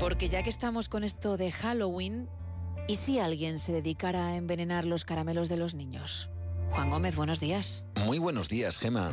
[0.00, 2.28] Porque ya que estamos con esto de Halloween,
[2.86, 6.30] ¿y si alguien se dedicara a envenenar los caramelos de los niños?
[6.70, 7.82] Juan Gómez, buenos días.
[8.06, 9.10] Muy buenos días, Gema.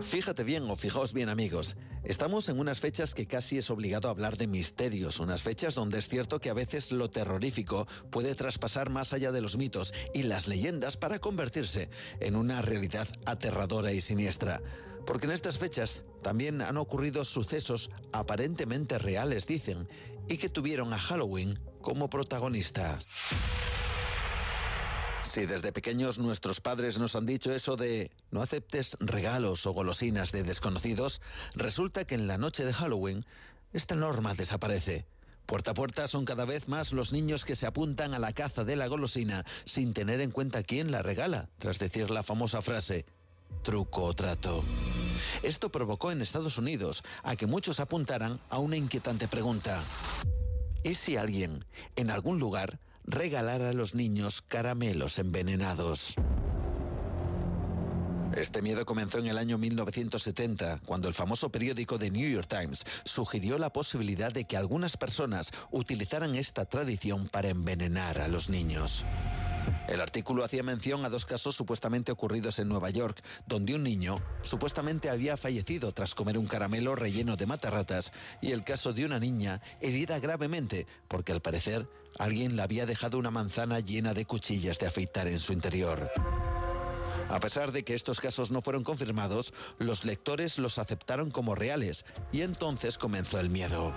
[0.00, 4.36] Fíjate bien o fijaos bien amigos, estamos en unas fechas que casi es obligado hablar
[4.36, 9.12] de misterios, unas fechas donde es cierto que a veces lo terrorífico puede traspasar más
[9.14, 11.88] allá de los mitos y las leyendas para convertirse
[12.20, 14.60] en una realidad aterradora y siniestra.
[15.06, 19.88] Porque en estas fechas también han ocurrido sucesos aparentemente reales, dicen,
[20.28, 22.98] y que tuvieron a Halloween como protagonista.
[25.22, 30.32] Si desde pequeños nuestros padres nos han dicho eso de no aceptes regalos o golosinas
[30.32, 31.20] de desconocidos,
[31.54, 33.24] resulta que en la noche de Halloween
[33.72, 35.06] esta norma desaparece.
[35.44, 38.64] Puerta a puerta son cada vez más los niños que se apuntan a la caza
[38.64, 43.04] de la golosina sin tener en cuenta quién la regala, tras decir la famosa frase,
[43.62, 44.64] truco o trato.
[45.42, 49.82] Esto provocó en Estados Unidos a que muchos apuntaran a una inquietante pregunta.
[50.82, 51.64] ¿Y si alguien,
[51.96, 56.14] en algún lugar, regalar a los niños caramelos envenenados.
[58.36, 62.84] Este miedo comenzó en el año 1970, cuando el famoso periódico The New York Times
[63.04, 69.06] sugirió la posibilidad de que algunas personas utilizaran esta tradición para envenenar a los niños.
[69.88, 74.16] El artículo hacía mención a dos casos supuestamente ocurridos en Nueva York, donde un niño
[74.42, 79.20] supuestamente había fallecido tras comer un caramelo relleno de matarratas, y el caso de una
[79.20, 81.88] niña herida gravemente porque al parecer
[82.18, 86.10] alguien le había dejado una manzana llena de cuchillas de afeitar en su interior.
[87.28, 92.04] A pesar de que estos casos no fueron confirmados, los lectores los aceptaron como reales
[92.32, 93.92] y entonces comenzó el miedo.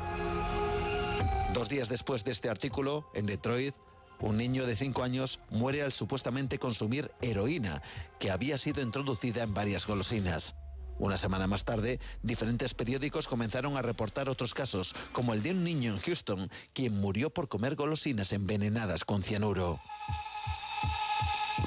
[1.53, 3.75] Dos días después de este artículo, en Detroit,
[4.19, 7.81] un niño de 5 años muere al supuestamente consumir heroína,
[8.19, 10.55] que había sido introducida en varias golosinas.
[10.99, 15.63] Una semana más tarde, diferentes periódicos comenzaron a reportar otros casos, como el de un
[15.63, 19.79] niño en Houston, quien murió por comer golosinas envenenadas con cianuro.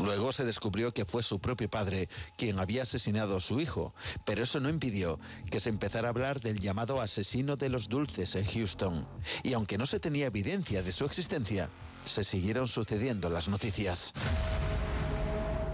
[0.02, 3.94] Luego se descubrió que fue su propio padre quien había asesinado a su hijo,
[4.26, 5.18] pero eso no impidió
[5.50, 9.06] que se empezara a hablar del llamado asesino de los dulces en Houston.
[9.42, 11.70] Y aunque no se tenía evidencia de su existencia,
[12.04, 14.12] se siguieron sucediendo las noticias.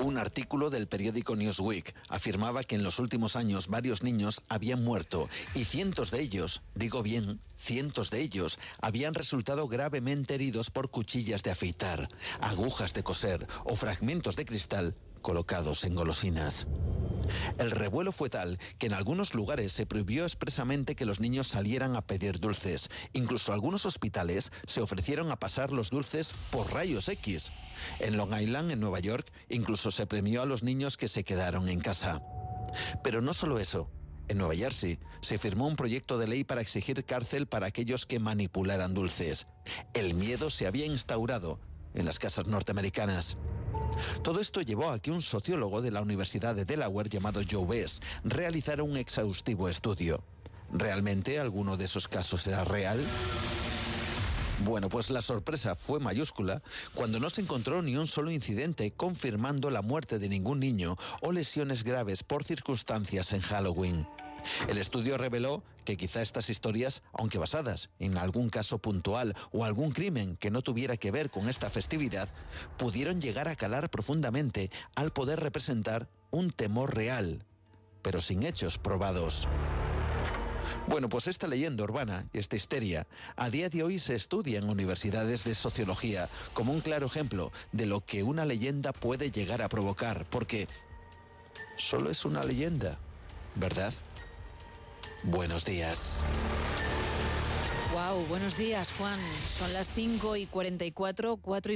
[0.00, 5.28] Un artículo del periódico Newsweek afirmaba que en los últimos años varios niños habían muerto
[5.54, 11.42] y cientos de ellos, digo bien, cientos de ellos, habían resultado gravemente heridos por cuchillas
[11.42, 12.08] de afeitar,
[12.40, 16.68] agujas de coser o fragmentos de cristal colocados en golosinas.
[17.58, 21.96] El revuelo fue tal que en algunos lugares se prohibió expresamente que los niños salieran
[21.96, 22.88] a pedir dulces.
[23.12, 27.52] Incluso algunos hospitales se ofrecieron a pasar los dulces por rayos X.
[28.00, 31.68] En Long Island, en Nueva York, incluso se premió a los niños que se quedaron
[31.68, 32.22] en casa.
[33.02, 33.90] Pero no solo eso.
[34.28, 38.18] En Nueva Jersey se firmó un proyecto de ley para exigir cárcel para aquellos que
[38.18, 39.46] manipularan dulces.
[39.94, 41.60] El miedo se había instaurado
[41.94, 43.38] en las casas norteamericanas.
[44.22, 48.00] Todo esto llevó a que un sociólogo de la Universidad de Delaware llamado Joe Bess
[48.24, 50.22] realizara un exhaustivo estudio.
[50.72, 53.02] ¿Realmente alguno de esos casos era real?
[54.64, 56.62] Bueno, pues la sorpresa fue mayúscula
[56.94, 61.32] cuando no se encontró ni un solo incidente confirmando la muerte de ningún niño o
[61.32, 64.06] lesiones graves por circunstancias en Halloween.
[64.68, 69.92] El estudio reveló que quizá estas historias, aunque basadas en algún caso puntual o algún
[69.92, 72.28] crimen que no tuviera que ver con esta festividad,
[72.76, 77.44] pudieron llegar a calar profundamente al poder representar un temor real,
[78.02, 79.48] pero sin hechos probados.
[80.86, 83.06] Bueno, pues esta leyenda urbana, esta histeria,
[83.36, 87.84] a día de hoy se estudia en universidades de sociología como un claro ejemplo de
[87.84, 90.66] lo que una leyenda puede llegar a provocar, porque
[91.76, 92.98] solo es una leyenda,
[93.54, 93.92] ¿verdad?
[95.24, 96.22] Buenos días.
[97.92, 99.18] Wow, buenos días, Juan.
[99.58, 101.62] Son las 5 y 44, 4 y